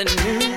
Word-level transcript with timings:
afternoon. 0.00 0.49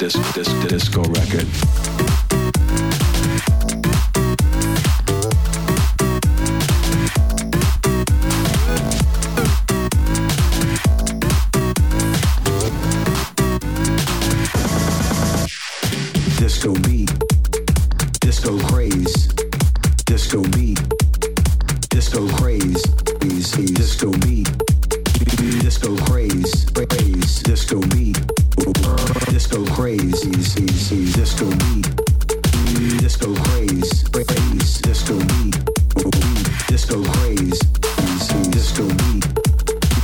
disc 0.00 0.18
disc 0.32 0.56
disco 0.66 1.02
record. 1.02 1.46
Disco 16.38 16.72
beat, 16.72 17.12
disco 18.20 18.56
craze, 18.68 19.28
disco 20.06 20.40
beat, 20.40 20.80
disco 21.90 22.26
craze, 22.36 22.82
disco 23.74 24.10
beat, 24.20 24.48
disco 25.60 25.94
craze, 26.06 26.64
disco 27.44 27.78
beat. 27.88 28.39
Disco 29.30 29.64
craze, 29.64 30.28
disco 30.28 31.46
beat. 31.46 31.86
Disco 33.00 33.32
craze, 33.32 34.04
disco 34.82 35.14
beat. 35.14 35.56
Disco 36.68 37.00
craze, 37.00 37.58
disco 38.50 38.84
beat. 38.84 39.39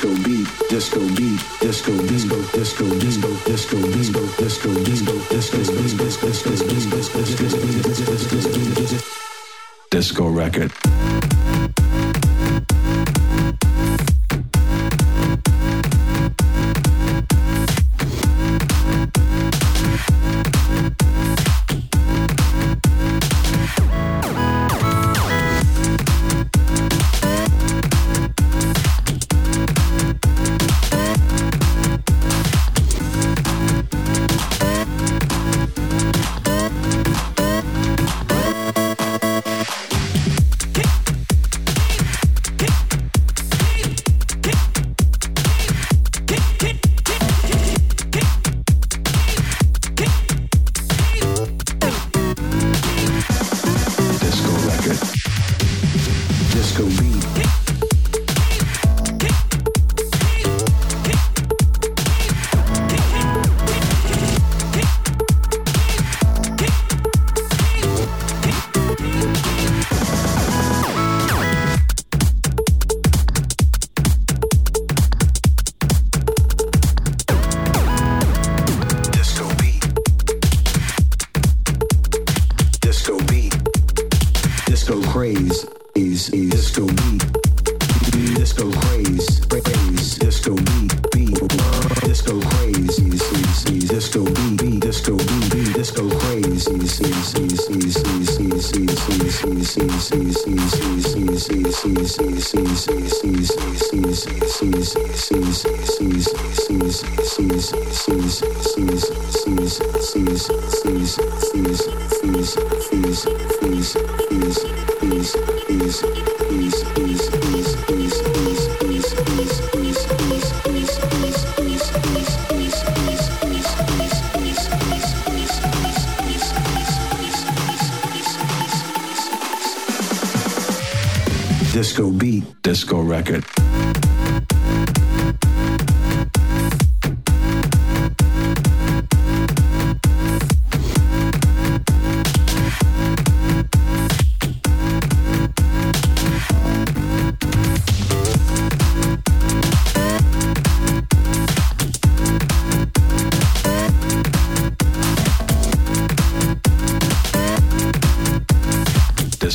disco 0.00 0.22
beat, 0.22 0.48
disco 0.70 1.00
beat, 1.14 1.40
disco, 1.60 1.92
disco, 2.06 2.36
disco, 2.54 2.84
disco. 2.96 3.29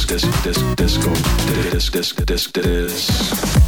disc 0.08 0.44
disc 0.44 0.44
disc 0.44 0.76
disco 0.76 1.14
disc 1.72 1.92
disc 1.92 2.26
disc 2.26 2.26
disc 2.26 2.54
disc. 2.54 3.65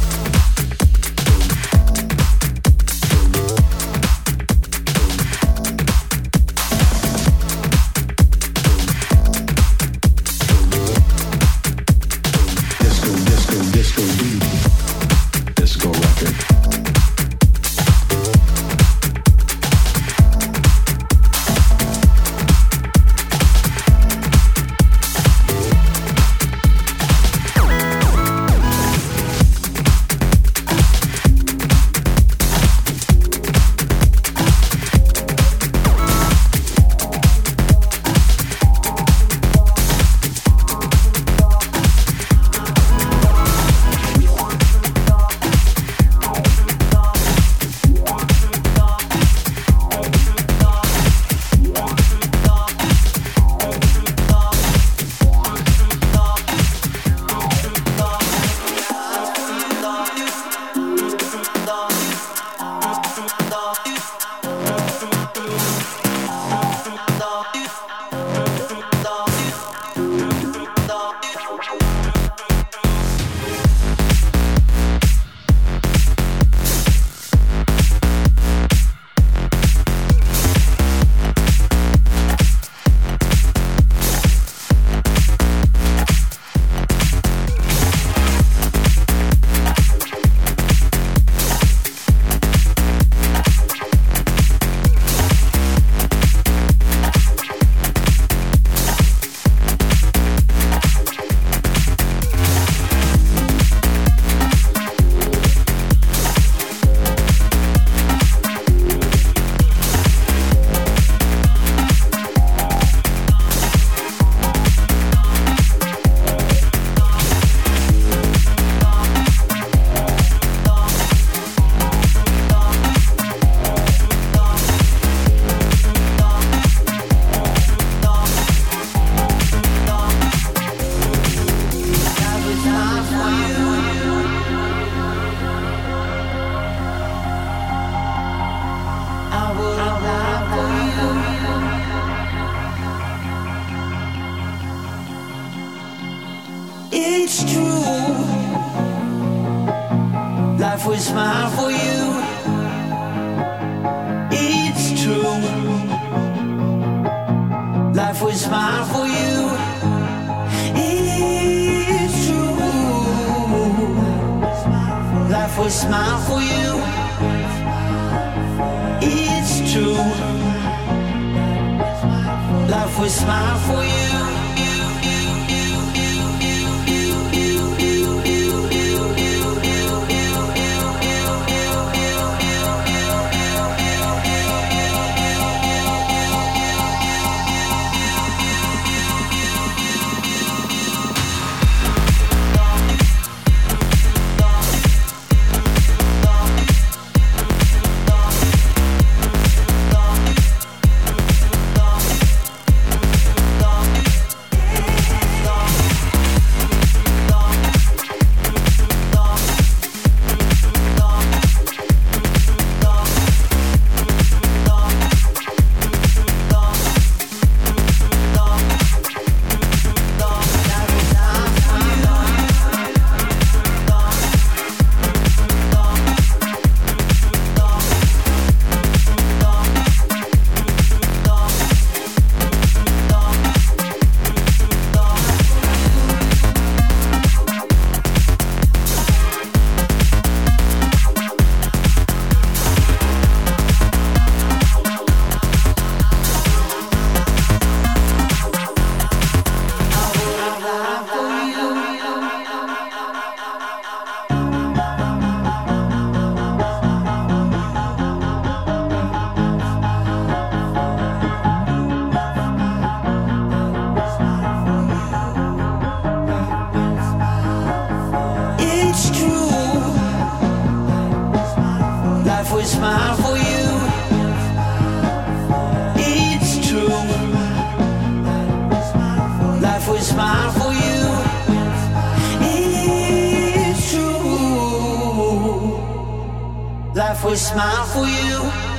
for 287.86 288.06
you. 288.06 288.77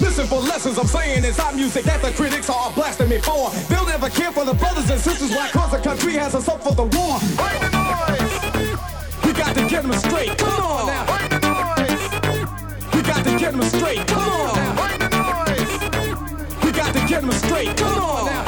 Listen 0.00 0.26
for 0.26 0.40
lessons 0.40 0.78
I'm 0.78 0.86
saying 0.86 1.24
it's 1.24 1.38
our 1.38 1.52
music 1.52 1.84
that 1.84 2.02
the 2.02 2.10
critics 2.12 2.50
are 2.50 2.70
blasting 2.72 3.08
me 3.08 3.18
for. 3.18 3.50
They'll 3.68 3.86
never 3.86 4.08
care 4.10 4.32
for 4.32 4.44
the 4.44 4.54
brothers 4.54 4.90
and 4.90 5.00
sisters 5.00 5.30
why 5.30 5.48
cause 5.48 5.70
the 5.70 5.78
country 5.78 6.14
has 6.14 6.34
us 6.34 6.48
up 6.48 6.62
for 6.62 6.74
the 6.74 6.84
war. 6.84 7.18
Bring 7.36 7.60
the 7.60 7.70
noise. 7.72 9.24
We 9.24 9.32
got 9.32 9.54
to 9.56 9.66
get 9.68 9.82
them 9.82 9.92
straight. 9.94 10.36
Come 10.38 10.62
on 10.62 10.86
now. 10.86 11.06
Bring 11.06 11.28
the 11.30 11.40
noise. 11.48 12.94
We 12.94 13.02
got 13.02 13.24
to 13.24 13.38
get 13.38 13.52
them 13.52 13.62
straight. 13.62 14.06
Come 14.06 14.28
on 14.28 14.54
now. 14.56 14.86
Bring 14.86 14.98
the 14.98 15.08
noise. 15.16 16.64
We 16.64 16.72
got 16.72 16.94
to 16.94 17.00
get 17.06 17.20
them 17.22 17.32
straight. 17.32 17.76
Come 17.76 17.98
on 17.98 18.26
now. 18.26 18.45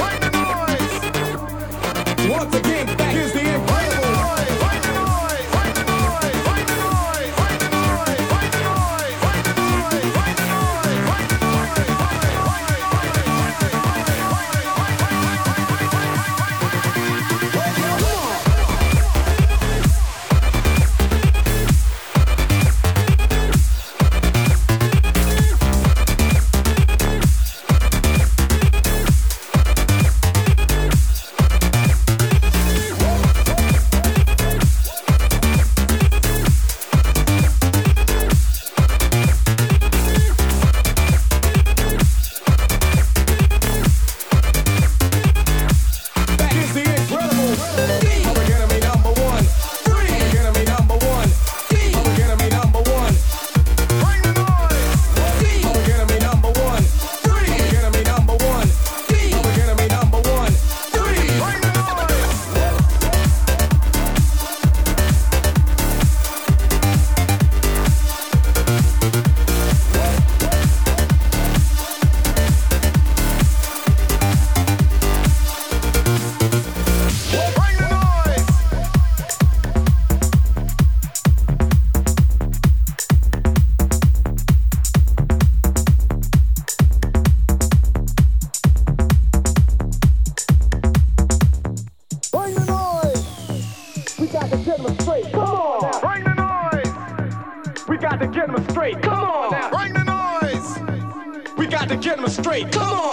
straight. 102.48 102.72
Come 102.72 102.94
on. 102.94 103.07